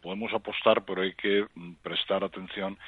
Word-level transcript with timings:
Podemos 0.00 0.32
apostar, 0.32 0.84
pero 0.84 1.02
hay 1.02 1.14
que 1.14 1.46
mm, 1.54 1.74
prestar 1.82 2.24
atención 2.24 2.78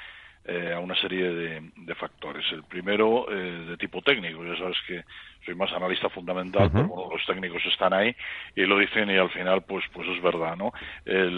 eh, 0.45 0.73
a 0.75 0.79
una 0.79 0.93
serie 0.95 1.29
de, 1.29 1.95
factores. 1.95 2.43
El 2.51 2.63
primero, 2.63 3.31
eh, 3.31 3.65
de 3.69 3.77
tipo 3.77 4.01
técnico. 4.01 4.43
Ya 4.43 4.57
sabes 4.57 4.75
que 4.85 5.05
soy 5.45 5.55
más 5.55 5.71
analista 5.71 6.09
fundamental, 6.09 6.69
pero 6.69 7.09
los 7.09 7.25
técnicos 7.25 7.63
están 7.65 7.93
ahí 7.93 8.13
y 8.53 8.65
lo 8.65 8.77
dicen 8.77 9.09
y 9.09 9.17
al 9.17 9.29
final, 9.29 9.63
pues, 9.63 9.85
pues 9.93 10.05
es 10.09 10.21
verdad, 10.21 10.57
¿no? 10.57 10.73
El, 11.05 11.37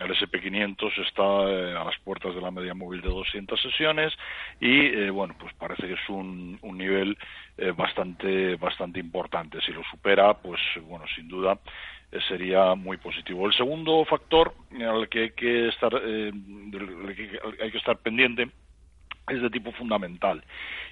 el 0.00 0.10
SP500 0.10 1.06
está 1.06 1.50
eh, 1.50 1.76
a 1.76 1.84
las 1.84 1.98
puertas 1.98 2.34
de 2.34 2.40
la 2.40 2.50
media 2.50 2.72
móvil 2.72 3.02
de 3.02 3.10
200 3.10 3.60
sesiones 3.60 4.14
y, 4.58 5.10
bueno, 5.10 5.34
pues 5.38 5.52
parece 5.54 5.86
que 5.86 5.94
es 5.94 6.08
un, 6.08 6.58
un 6.62 6.78
nivel 6.78 7.18
bastante, 7.76 8.56
bastante 8.56 9.00
importante. 9.00 9.60
Si 9.62 9.72
lo 9.72 9.82
supera, 9.84 10.34
pues, 10.34 10.60
bueno, 10.82 11.06
sin 11.14 11.26
duda 11.26 11.58
eh, 12.12 12.18
sería 12.28 12.74
muy 12.74 12.98
positivo. 12.98 13.46
El 13.46 13.54
segundo 13.54 14.04
factor 14.04 14.54
al 14.80 15.08
que 15.08 15.20
hay 15.20 15.30
que 15.30 15.68
estar, 15.68 15.92
eh, 16.02 16.32
hay 17.60 17.70
que 17.70 17.78
estar 17.78 17.96
pendiente 17.98 18.50
es 19.28 19.42
de 19.42 19.50
tipo 19.50 19.72
fundamental 19.72 20.42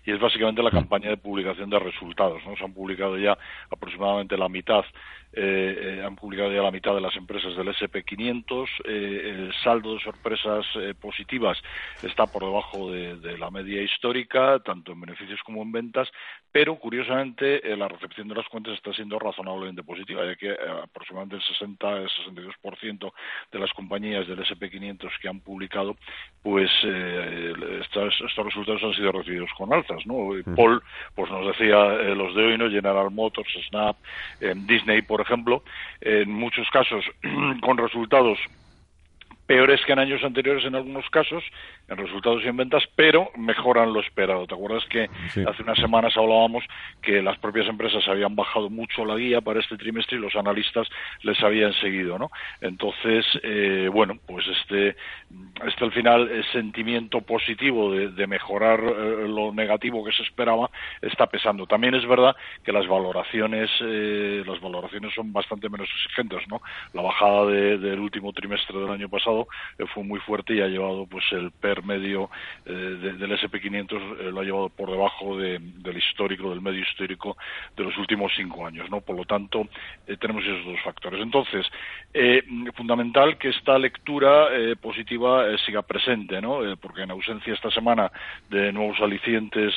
y 0.04 0.10
es 0.10 0.18
básicamente 0.18 0.62
la 0.62 0.70
mm. 0.70 0.74
campaña 0.74 1.08
de 1.10 1.16
publicación 1.16 1.70
de 1.70 1.78
resultados. 1.78 2.42
¿no? 2.44 2.56
Se 2.56 2.64
han 2.64 2.74
publicado 2.74 3.16
ya 3.16 3.38
aproximadamente 3.70 4.36
la 4.36 4.48
mitad 4.48 4.84
eh, 5.36 5.98
eh, 5.98 6.02
han 6.04 6.14
publicado 6.14 6.52
ya 6.52 6.62
la 6.62 6.70
mitad 6.70 6.94
de 6.94 7.00
las 7.00 7.16
empresas 7.16 7.56
del 7.56 7.68
SP500. 7.68 8.68
Eh, 8.84 9.22
el 9.24 9.54
saldo 9.64 9.94
de 9.94 10.00
sorpresas 10.00 10.64
positivas 11.00 11.58
está 12.02 12.26
por 12.26 12.44
debajo 12.44 12.90
de, 12.90 13.38
la 13.38 13.50
media 13.50 13.82
histórica, 13.82 14.60
tanto 14.60 14.92
en 14.92 15.00
beneficios 15.00 15.40
como 15.44 15.62
en 15.62 15.72
ventas, 15.72 16.08
pero 16.52 16.76
curiosamente 16.76 17.60
la 17.76 17.88
recepción 17.88 18.28
de 18.28 18.36
las 18.36 18.48
cuentas 18.48 18.74
está 18.74 18.92
siendo 18.92 19.18
razonablemente 19.18 19.82
positiva, 19.82 20.24
ya 20.24 20.36
que 20.36 20.52
aproximadamente 20.52 21.36
el 21.36 21.78
60-62% 21.78 23.12
de 23.50 23.58
las 23.58 23.72
compañías 23.72 24.28
del 24.28 24.38
SP500 24.38 25.10
que 25.20 25.28
han 25.28 25.40
publicado, 25.40 25.96
pues 26.42 26.70
estos, 27.80 28.14
resultados 28.36 28.82
han 28.84 28.94
sido 28.94 29.12
recibidos 29.12 29.50
con 29.56 29.72
alzas. 29.72 30.06
¿no? 30.06 30.30
Paul 30.54 30.80
pues 31.14 31.30
nos 31.30 31.46
decía 31.46 31.76
los 32.14 32.34
de 32.34 32.44
hoy, 32.44 32.58
¿no? 32.58 32.70
General 32.70 33.10
Motors, 33.10 33.52
Snap, 33.68 33.96
Disney, 34.66 35.02
por 35.02 35.23
ejemplo, 35.24 35.62
en 36.00 36.30
muchos 36.30 36.68
casos 36.70 37.04
con 37.60 37.78
resultados 37.78 38.38
peores 39.46 39.80
que 39.84 39.92
en 39.92 39.98
años 39.98 40.24
anteriores 40.24 40.64
en 40.64 40.74
algunos 40.74 41.08
casos, 41.10 41.44
en 41.88 41.96
resultados 41.96 42.42
y 42.44 42.48
en 42.48 42.56
ventas, 42.56 42.82
pero 42.96 43.30
mejoran 43.36 43.92
lo 43.92 44.00
esperado. 44.00 44.46
¿Te 44.46 44.54
acuerdas 44.54 44.84
que 44.86 45.08
hace 45.46 45.62
unas 45.62 45.78
semanas 45.78 46.16
hablábamos 46.16 46.64
que 47.02 47.22
las 47.22 47.38
propias 47.38 47.66
empresas 47.68 48.06
habían 48.08 48.34
bajado 48.34 48.70
mucho 48.70 49.04
la 49.04 49.16
guía 49.16 49.40
para 49.40 49.60
este 49.60 49.76
trimestre 49.76 50.16
y 50.16 50.20
los 50.20 50.34
analistas 50.34 50.88
les 51.22 51.42
habían 51.42 51.72
seguido, 51.74 52.18
¿no? 52.18 52.30
Entonces, 52.60 53.26
eh, 53.42 53.88
bueno, 53.92 54.18
pues 54.26 54.46
este, 54.48 54.96
este 55.66 55.84
al 55.84 55.92
final 55.92 56.30
el 56.30 56.44
sentimiento 56.52 57.20
positivo 57.20 57.92
de, 57.92 58.24
mejorar 58.26 58.80
eh, 58.80 59.28
lo 59.28 59.52
negativo 59.52 60.02
que 60.02 60.12
se 60.12 60.22
esperaba 60.22 60.70
está 61.02 61.26
pesando. 61.26 61.66
También 61.66 61.94
es 61.94 62.06
verdad 62.06 62.34
que 62.64 62.72
las 62.72 62.86
valoraciones, 62.86 63.70
eh, 63.82 64.42
las 64.46 64.60
valoraciones 64.60 65.12
son 65.14 65.30
bastante 65.32 65.68
menos 65.68 65.88
exigentes, 65.94 66.48
¿no? 66.48 66.62
La 66.94 67.02
bajada 67.02 67.46
del 67.46 68.00
último 68.00 68.32
trimestre 68.32 68.78
del 68.78 68.90
año 68.90 69.10
pasado 69.10 69.33
eh, 69.78 69.84
fue 69.92 70.04
muy 70.04 70.20
fuerte 70.20 70.54
y 70.54 70.60
ha 70.60 70.66
llevado 70.66 71.06
pues 71.06 71.24
el 71.32 71.50
PER 71.50 71.84
medio 71.84 72.30
eh, 72.64 72.72
del 72.72 73.30
SP500 73.32 73.92
eh, 73.92 74.30
lo 74.30 74.40
ha 74.40 74.44
llevado 74.44 74.68
por 74.68 74.90
debajo 74.90 75.36
del 75.36 75.96
histórico, 75.96 76.50
del 76.50 76.60
medio 76.60 76.82
histórico 76.82 77.36
de 77.76 77.84
los 77.84 77.96
últimos 77.98 78.32
cinco 78.36 78.66
años, 78.66 78.88
¿no? 78.90 79.00
Por 79.00 79.16
lo 79.16 79.24
tanto, 79.24 79.68
tenemos 80.20 80.44
esos 80.44 80.64
dos 80.64 80.80
factores. 80.82 81.20
Entonces, 81.20 81.66
fundamental 82.74 83.38
que 83.38 83.48
esta 83.48 83.78
lectura 83.78 84.48
positiva 84.80 85.46
siga 85.58 85.82
presente, 85.82 86.40
¿no? 86.40 86.60
porque 86.80 87.02
en 87.02 87.10
ausencia 87.10 87.54
esta 87.54 87.70
semana 87.70 88.10
de 88.50 88.72
nuevos 88.72 89.00
alicientes, 89.00 89.74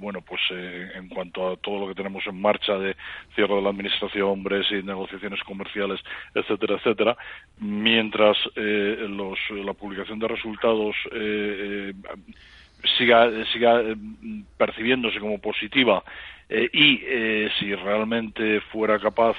bueno, 0.00 0.20
pues 0.22 0.40
en 0.50 1.08
cuanto 1.08 1.48
a 1.48 1.56
todo 1.56 1.80
lo 1.80 1.88
que 1.88 1.94
tenemos 1.94 2.26
en 2.26 2.40
marcha 2.40 2.74
de 2.78 2.96
cierre 3.34 3.54
de 3.54 3.62
la 3.62 3.70
administración, 3.70 4.28
hombres 4.38 4.66
y 4.70 4.82
negociaciones 4.82 5.42
comerciales, 5.42 6.00
etcétera, 6.34 6.76
etcétera, 6.76 7.16
mientras 7.58 8.36
eh, 8.56 9.06
los, 9.08 9.38
la 9.50 9.72
publicación 9.72 10.18
de 10.18 10.28
resultados 10.28 10.96
eh, 11.12 11.92
eh, 11.92 12.32
siga, 12.96 13.30
siga 13.52 13.82
percibiéndose 14.56 15.20
como 15.20 15.38
positiva 15.40 16.02
y 16.50 17.00
si 17.58 17.74
realmente 17.74 18.62
fuera 18.72 18.98
capaz, 18.98 19.36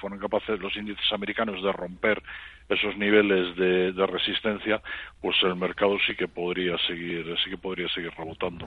fueran 0.00 0.20
capaces 0.20 0.60
los 0.60 0.76
índices 0.76 1.10
americanos 1.10 1.60
de 1.60 1.72
romper 1.72 2.22
esos 2.68 2.96
niveles 2.96 3.56
de, 3.56 3.92
de, 3.92 4.06
resistencia, 4.06 4.80
pues 5.20 5.36
el 5.42 5.56
mercado 5.56 5.96
sí 6.06 6.14
que 6.14 6.28
podría 6.28 6.78
seguir, 6.86 7.34
sí 7.42 7.50
que 7.50 7.58
podría 7.58 7.88
seguir 7.88 8.12
rebotando. 8.16 8.64